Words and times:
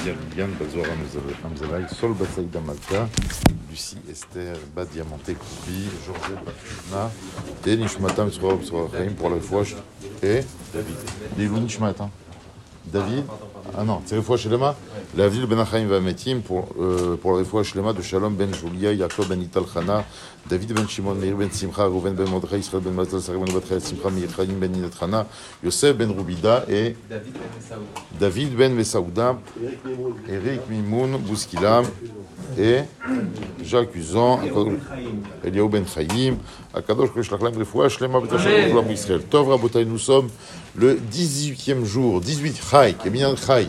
Nadia 0.00 0.14
Liliane, 0.30 0.54
Bazora 0.58 0.92
Amzalaï, 1.44 1.86
Sol 1.94 2.14
Batsaïda 2.14 2.60
Malka, 2.60 3.06
Lucie 3.68 3.98
Esther, 4.10 4.56
Bad 4.74 4.88
Diamanté 4.88 5.34
Koubi, 5.34 5.88
Georgette 6.06 6.42
Batuna, 6.44 7.10
et 7.66 7.76
Nishmata 7.76 8.24
Mitzvah 8.24 8.48
Chaim 8.92 9.12
pour 9.16 9.28
la 9.28 9.40
fois. 9.40 9.62
Et 10.22 10.40
David. 10.72 10.96
Lilou 11.36 11.60
Nishmata. 11.60 12.08
David 12.92 13.24
Ah 13.78 13.84
non, 13.84 14.02
c'est 14.04 14.16
la 14.16 14.22
fois 14.22 14.36
chez 14.36 14.48
Lema 14.48 14.74
La 15.16 15.28
ville 15.28 15.46
Ben 15.46 15.58
Achaim 15.58 15.86
Vametim 15.86 16.40
pour, 16.40 16.68
euh, 16.80 17.16
pour 17.16 17.36
la 17.36 17.44
fois 17.44 17.62
chez 17.62 17.78
Lema 17.78 17.92
de 17.92 18.02
Shalom 18.02 18.34
Ben 18.34 18.48
Julia, 18.52 18.92
Yaakov 18.92 19.28
Ben 19.28 19.40
Ital 19.40 19.62
Chana, 19.72 20.04
David 20.48 20.72
Ben 20.72 20.88
Shimon, 20.88 21.14
Meir 21.14 21.36
Ben 21.36 21.50
Simcha, 21.50 21.84
Rouven 21.86 22.14
Ben 22.14 22.28
Mordechai, 22.28 22.58
Israël 22.58 22.82
Ben 22.84 22.92
Mazal, 22.92 23.20
Sarah 23.20 23.38
Ben 23.38 23.52
Batchel, 23.54 23.80
Simcha, 23.80 24.10
Meir 24.10 24.28
Chaim 24.34 24.54
Ben 24.60 24.74
Inat 24.74 24.90
Chana, 24.98 25.26
Yosef 25.62 25.96
Ben 25.96 26.10
Rubida 26.10 26.64
et 26.68 26.96
David 28.18 28.56
Ben 28.56 28.74
Mesaouda, 28.74 29.38
Eric 30.28 30.62
Mimoun 30.68 31.16
Bouskilam 31.18 31.84
et 32.58 32.80
Jacques 33.62 33.94
Usan, 33.94 34.40
Eliaou 35.44 35.68
Ben 35.68 35.84
Chaim, 35.86 36.36
Akadosh 36.74 37.10
Kosh 37.10 37.30
Lachem 37.30 37.56
Refoua, 37.56 37.88
Shlema 37.88 38.20
Betachem 38.20 38.90
Israël. 38.90 39.22
Tov 39.22 39.48
Rabotai, 39.48 39.84
nous 39.84 39.98
sommes 39.98 40.28
le 40.76 40.94
18e 40.94 41.84
jour, 41.84 42.20
18 42.20 42.60
Chai, 42.80 42.96
Chai, 43.36 43.68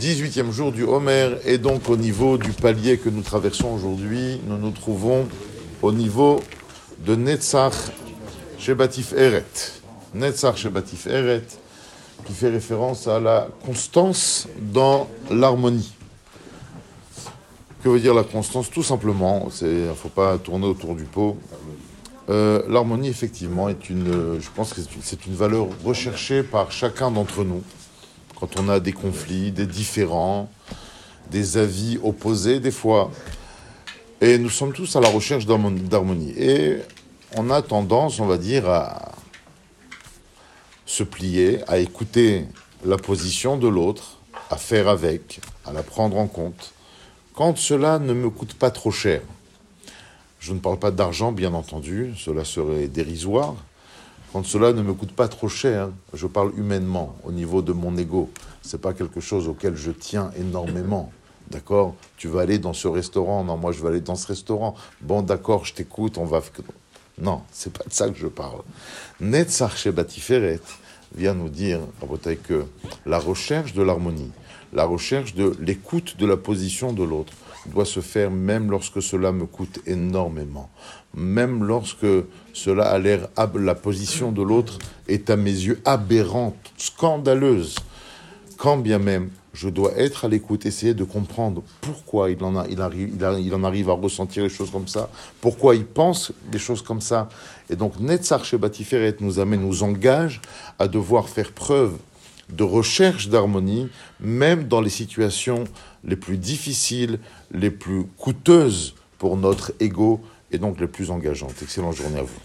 18e 0.00 0.50
jour 0.50 0.72
du 0.72 0.82
Homer, 0.82 1.36
et 1.44 1.58
donc 1.58 1.88
au 1.88 1.96
niveau 1.96 2.38
du 2.38 2.50
palier 2.50 2.98
que 2.98 3.08
nous 3.08 3.22
traversons 3.22 3.68
aujourd'hui, 3.68 4.40
nous 4.48 4.58
nous 4.58 4.72
trouvons 4.72 5.28
au 5.80 5.92
niveau 5.92 6.42
de 7.06 7.14
Netzach 7.14 7.72
Shebatif 8.58 9.12
Eret. 9.12 9.44
Netzach 10.12 10.56
Shebatif 10.56 11.06
Eret, 11.06 11.44
qui 12.24 12.32
fait 12.32 12.48
référence 12.48 13.06
à 13.06 13.20
la 13.20 13.46
constance 13.64 14.48
dans 14.58 15.08
l'harmonie. 15.30 15.94
Que 17.84 17.90
veut 17.90 18.00
dire 18.00 18.14
la 18.14 18.24
constance? 18.24 18.70
Tout 18.70 18.82
simplement, 18.82 19.48
il 19.60 19.86
ne 19.86 19.94
faut 19.94 20.08
pas 20.08 20.36
tourner 20.38 20.66
autour 20.66 20.96
du 20.96 21.04
pot. 21.04 21.36
Euh, 22.28 22.62
l'harmonie, 22.68 23.08
effectivement, 23.08 23.68
est 23.68 23.88
une, 23.88 24.40
je 24.40 24.48
pense 24.56 24.72
que 24.72 24.80
c'est 25.00 25.26
une 25.26 25.34
valeur 25.36 25.68
recherchée 25.84 26.42
par 26.42 26.72
chacun 26.72 27.12
d'entre 27.12 27.44
nous. 27.44 27.62
Quand 28.38 28.60
on 28.60 28.68
a 28.68 28.80
des 28.80 28.92
conflits, 28.92 29.50
des 29.50 29.66
différends, 29.66 30.50
des 31.30 31.56
avis 31.56 31.98
opposés, 32.02 32.60
des 32.60 32.70
fois. 32.70 33.10
Et 34.20 34.38
nous 34.38 34.50
sommes 34.50 34.72
tous 34.72 34.94
à 34.96 35.00
la 35.00 35.08
recherche 35.08 35.46
d'harmonie. 35.46 36.34
Et 36.36 36.76
on 37.36 37.50
a 37.50 37.62
tendance, 37.62 38.20
on 38.20 38.26
va 38.26 38.38
dire, 38.38 38.68
à 38.68 39.12
se 40.84 41.02
plier, 41.02 41.60
à 41.66 41.78
écouter 41.78 42.46
la 42.84 42.96
position 42.96 43.56
de 43.56 43.68
l'autre, 43.68 44.18
à 44.50 44.56
faire 44.56 44.88
avec, 44.88 45.40
à 45.64 45.72
la 45.72 45.82
prendre 45.82 46.16
en 46.16 46.28
compte, 46.28 46.72
quand 47.34 47.58
cela 47.58 47.98
ne 47.98 48.12
me 48.14 48.30
coûte 48.30 48.54
pas 48.54 48.70
trop 48.70 48.90
cher. 48.90 49.22
Je 50.38 50.52
ne 50.52 50.58
parle 50.58 50.78
pas 50.78 50.90
d'argent, 50.90 51.32
bien 51.32 51.54
entendu, 51.54 52.14
cela 52.16 52.44
serait 52.44 52.86
dérisoire. 52.86 53.56
Quand 54.36 54.44
cela 54.44 54.74
ne 54.74 54.82
me 54.82 54.92
coûte 54.92 55.12
pas 55.12 55.28
trop 55.28 55.48
cher, 55.48 55.88
je 56.12 56.26
parle 56.26 56.52
humainement, 56.58 57.16
au 57.24 57.32
niveau 57.32 57.62
de 57.62 57.72
mon 57.72 57.96
ego. 57.96 58.28
C'est 58.60 58.78
pas 58.78 58.92
quelque 58.92 59.18
chose 59.18 59.48
auquel 59.48 59.76
je 59.76 59.90
tiens 59.90 60.30
énormément. 60.38 61.10
D'accord? 61.50 61.94
Tu 62.18 62.28
vas 62.28 62.42
aller 62.42 62.58
dans 62.58 62.74
ce 62.74 62.86
restaurant, 62.86 63.44
non, 63.44 63.56
moi 63.56 63.72
je 63.72 63.80
vais 63.80 63.88
aller 63.88 64.02
dans 64.02 64.14
ce 64.14 64.26
restaurant. 64.26 64.74
Bon, 65.00 65.22
d'accord, 65.22 65.64
je 65.64 65.72
t'écoute, 65.72 66.18
on 66.18 66.26
va. 66.26 66.42
Non, 67.16 67.40
c'est 67.50 67.72
pas 67.72 67.84
de 67.84 67.94
ça 67.94 68.10
que 68.10 68.18
je 68.18 68.26
parle. 68.26 68.60
Netzach 69.20 69.74
Shebatiferet 69.74 70.60
vient 71.16 71.34
nous 71.34 71.48
dire, 71.48 71.80
que 72.36 72.64
la 73.04 73.18
recherche 73.18 73.72
de 73.72 73.82
l'harmonie, 73.82 74.30
la 74.72 74.84
recherche 74.84 75.34
de 75.34 75.54
l'écoute 75.60 76.16
de 76.18 76.26
la 76.26 76.36
position 76.36 76.92
de 76.92 77.02
l'autre, 77.02 77.32
doit 77.72 77.84
se 77.84 78.00
faire 78.00 78.30
même 78.30 78.70
lorsque 78.70 79.02
cela 79.02 79.32
me 79.32 79.46
coûte 79.46 79.80
énormément, 79.86 80.70
même 81.14 81.64
lorsque 81.64 82.06
cela 82.52 82.84
a 82.84 82.98
l'air 82.98 83.28
la 83.54 83.74
position 83.74 84.32
de 84.32 84.42
l'autre 84.42 84.78
est 85.08 85.30
à 85.30 85.36
mes 85.36 85.50
yeux 85.50 85.80
aberrante, 85.84 86.72
scandaleuse. 86.76 87.76
Quand 88.56 88.76
bien 88.76 88.98
même 88.98 89.30
je 89.56 89.70
dois 89.70 89.96
être 89.96 90.26
à 90.26 90.28
l'écoute, 90.28 90.66
essayer 90.66 90.92
de 90.92 91.02
comprendre 91.02 91.62
pourquoi 91.80 92.30
il 92.30 92.44
en, 92.44 92.54
arrive, 92.56 93.90
à 93.90 93.92
ressentir 93.92 94.42
les 94.42 94.50
choses 94.50 94.70
comme 94.70 94.86
ça, 94.86 95.08
pourquoi 95.40 95.74
il 95.74 95.86
pense 95.86 96.30
des 96.52 96.58
choses 96.58 96.82
comme 96.82 97.00
ça. 97.00 97.28
Et 97.70 97.76
donc 97.76 97.98
Netzach 97.98 98.44
Shebatiferet 98.44 99.16
nous 99.20 99.38
amène, 99.38 99.62
nous 99.62 99.82
engage 99.82 100.42
à 100.78 100.88
devoir 100.88 101.28
faire 101.30 101.52
preuve 101.52 101.94
de 102.50 102.64
recherche 102.64 103.28
d'harmonie, 103.28 103.88
même 104.20 104.64
dans 104.64 104.82
les 104.82 104.90
situations 104.90 105.64
les 106.04 106.16
plus 106.16 106.36
difficiles, 106.36 107.18
les 107.50 107.70
plus 107.70 108.04
coûteuses 108.18 108.94
pour 109.18 109.38
notre 109.38 109.72
ego 109.80 110.20
et 110.52 110.58
donc 110.58 110.78
les 110.80 110.86
plus 110.86 111.10
engageantes. 111.10 111.54
Excellente 111.62 111.96
journée 111.96 112.20
à 112.20 112.22
vous. 112.22 112.40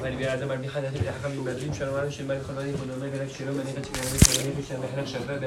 ولی 0.00 0.16
بیاد 0.16 0.42
من 0.42 0.56
می‌خواد 0.58 0.84
از 0.84 0.94
حقم 0.94 1.44
بدیم 1.44 1.72
شما 1.72 1.90
من 1.90 2.10
شما 2.10 2.34
می‌خواد 2.34 2.58
این 2.58 2.76
خدا 2.76 2.96
من 2.96 3.10
گرفت 3.10 3.36
شما 3.38 3.52
من 3.52 3.66
این 3.66 3.76
چیزا 3.82 4.76
من 4.78 4.86
می‌خواد 4.86 5.06
شما 5.06 5.38